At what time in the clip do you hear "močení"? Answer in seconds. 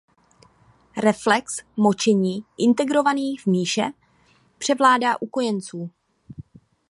1.77-2.45